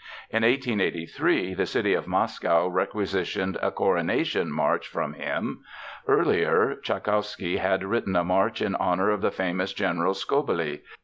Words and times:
In 0.31 0.41
1883 0.41 1.53
the 1.53 1.67
city 1.67 1.93
of 1.93 2.07
Moscow 2.07 2.67
requisitioned 2.67 3.59
a 3.61 3.69
Coronation 3.69 4.51
March 4.51 4.87
from 4.87 5.13
him. 5.13 5.61
Earlier, 6.07 6.77
Tschaikowsky 6.81 7.57
had 7.57 7.83
written 7.83 8.15
a 8.15 8.23
march 8.23 8.63
in 8.63 8.73
honor 8.73 9.11
of 9.11 9.21
the 9.21 9.29
famous 9.29 9.73
General 9.73 10.15
Skobelev. 10.15 10.79